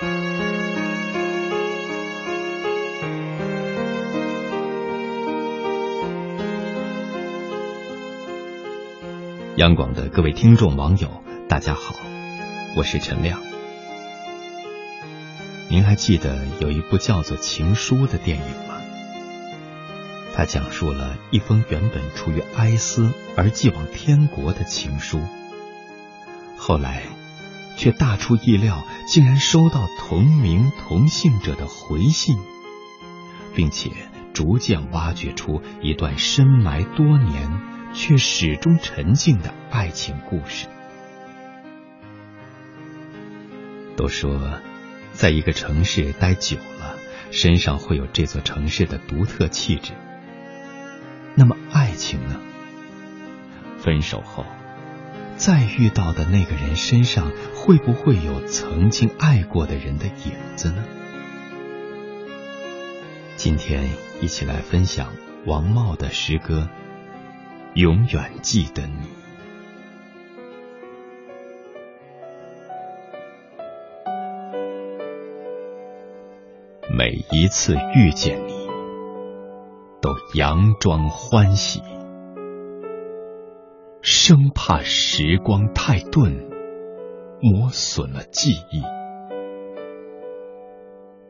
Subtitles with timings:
[0.00, 0.06] 央
[9.74, 11.96] 广的各位听众网友，大家好，
[12.76, 13.40] 我是陈亮。
[15.68, 18.80] 您还记得有一部叫做《情书》的电影吗？
[20.32, 25.20] 它讲述了一封原本出于哀思而寄往天国的情书，
[26.56, 27.02] 后来
[27.78, 32.36] 却大出意料，竟然收到同名同姓者的回信，
[33.54, 33.90] 并且
[34.34, 37.78] 逐渐挖掘出一段深埋多年。
[37.94, 40.66] 却始终沉静的爱情故事。
[43.96, 44.60] 都说，
[45.12, 46.96] 在一个城市待久了，
[47.30, 49.94] 身上会有这座城市的独特气质。
[51.34, 52.38] 那么，爱情呢？
[53.78, 54.44] 分手后，
[55.38, 60.84] 再遇到的那个人身上，会不会有曾经爱过的人的影子呢？
[63.36, 63.88] 今天，
[64.20, 65.12] 一起来分享
[65.46, 66.68] 王茂的诗歌。
[67.74, 69.06] 永远记得你，
[76.90, 78.66] 每一次遇见你，
[80.00, 81.80] 都佯装欢喜，
[84.28, 86.50] 生怕时光太钝，
[87.40, 88.82] 磨损了记忆。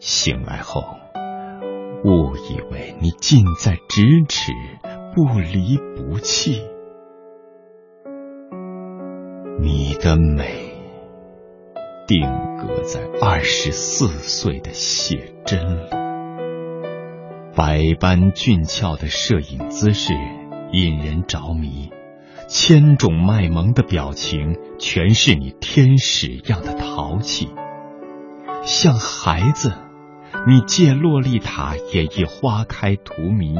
[0.00, 0.82] 醒来后，
[2.02, 4.50] 误以为你近在咫尺。
[5.14, 6.62] 不离不弃，
[9.60, 10.72] 你的美
[12.08, 12.20] 定
[12.58, 15.90] 格在二十四岁的写真里，
[17.54, 20.12] 百般俊俏的摄影姿势
[20.72, 21.90] 引人着迷，
[22.50, 27.48] 千种卖萌的表情全是你天使样的淘气，
[28.64, 29.72] 像孩子，
[30.48, 33.54] 你借洛丽塔演绎花开荼蘼。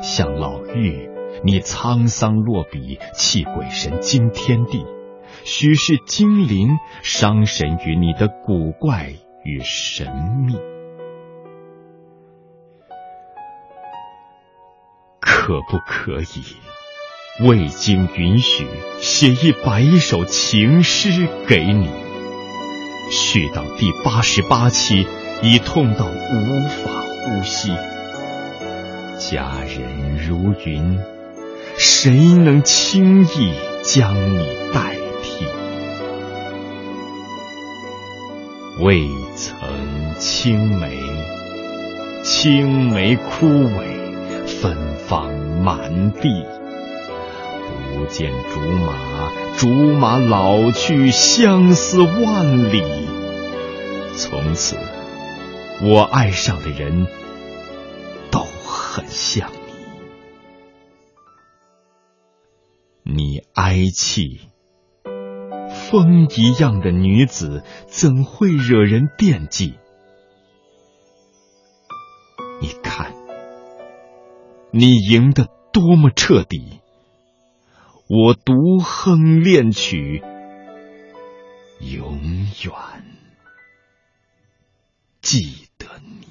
[0.00, 1.10] 像老妪，
[1.44, 4.86] 你沧桑落笔，泣鬼神惊天地；
[5.44, 9.12] 许是精灵，伤神于你的古怪
[9.44, 10.06] 与神
[10.46, 10.56] 秘。
[15.20, 16.56] 可不可以，
[17.40, 18.64] 未经允许，
[19.00, 21.90] 写一百首情诗给你？
[23.10, 25.04] 续到第八十八期，
[25.42, 27.72] 已痛到无法呼吸。
[29.18, 31.00] 佳人如云，
[31.76, 33.52] 谁能轻易
[33.82, 35.44] 将你代替？
[38.80, 39.02] 未
[39.34, 39.58] 曾
[40.20, 40.96] 青梅，
[42.22, 44.76] 青梅枯萎，芬
[45.08, 46.53] 芳满地。
[48.06, 52.82] 见竹马，竹马老去，相思万里。
[54.16, 54.76] 从此，
[55.82, 57.06] 我爱上的人
[58.30, 58.46] 都。
[58.94, 59.50] 很像
[63.02, 64.38] 你，你哀泣，
[65.68, 69.74] 风一样的女子怎会惹人惦记？
[72.60, 73.12] 你看，
[74.70, 76.78] 你赢得多么彻底！
[78.06, 80.22] 我独哼恋曲，
[81.80, 82.20] 永
[82.62, 82.74] 远
[85.22, 86.26] 记得你。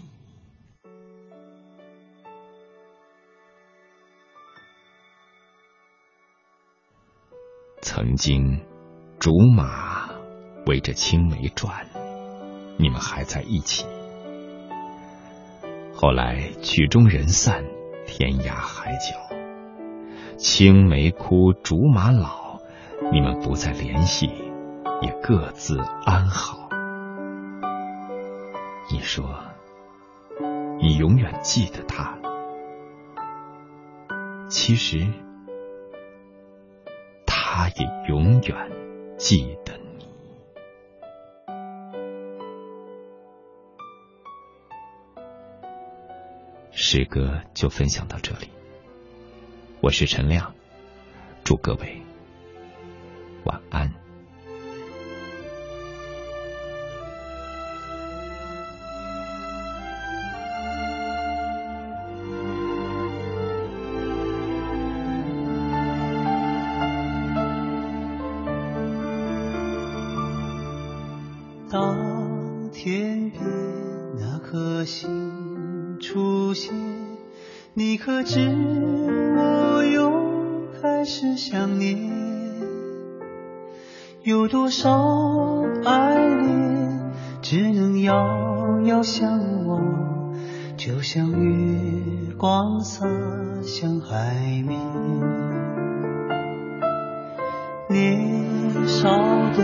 [7.82, 8.64] 曾经，
[9.20, 10.12] 竹马
[10.68, 11.88] 围着青梅转，
[12.78, 13.84] 你们还在一起。
[15.96, 17.66] 后来曲终人散，
[18.06, 19.33] 天涯海角，
[20.38, 22.60] 青梅枯，竹马老，
[23.12, 24.30] 你们不再联系，
[25.02, 26.70] 也各自安好。
[28.92, 29.40] 你说，
[30.80, 32.18] 你永远记得他，
[34.50, 35.08] 其实。
[37.26, 38.72] 他也永远
[39.16, 40.08] 记得你。
[46.72, 48.50] 诗歌就分享到这里，
[49.84, 50.56] 我是陈亮
[51.44, 52.02] 祝各位
[53.44, 53.92] 晚安。
[71.70, 73.42] 当天边
[74.18, 76.74] 那颗星出现
[77.76, 78.40] 你可知
[79.36, 80.12] 我又
[80.80, 81.98] 开始想念
[84.22, 84.92] 有多少
[85.84, 87.12] 爱恋
[87.42, 88.14] 只能遥
[88.86, 90.36] 遥相望
[90.78, 93.08] 就像月光洒
[93.64, 94.80] 向海面。
[97.90, 99.64] 年少的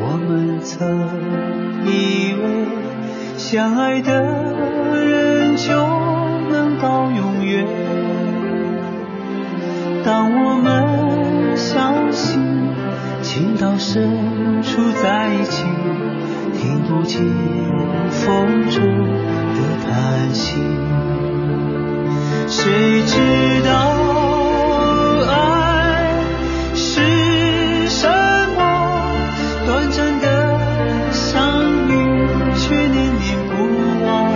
[0.00, 4.12] 我们曾以为相爱的
[4.94, 5.21] 人
[13.34, 15.64] 情到深处在一起
[16.52, 17.34] 听不清
[18.10, 18.82] 风中
[19.54, 20.60] 的叹息
[22.46, 23.70] 谁知道
[25.30, 26.12] 爱
[26.74, 28.06] 是什
[28.54, 28.60] 么？
[29.64, 31.90] 短暂的相遇
[32.54, 34.30] 却念念不忘。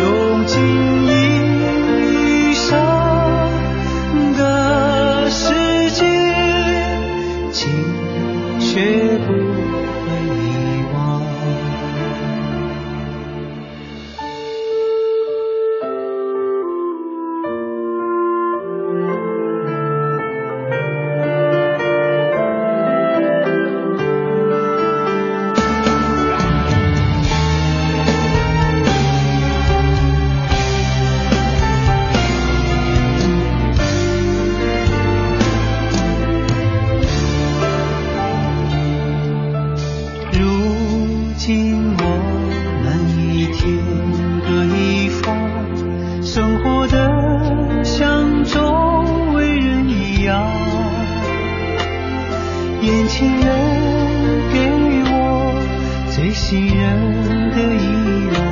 [0.00, 0.91] 用尽
[52.82, 53.46] 年轻人
[54.52, 54.58] 给
[55.12, 58.51] 我最信任的依赖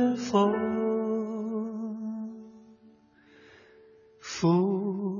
[0.31, 0.53] 风
[4.21, 5.10] 拂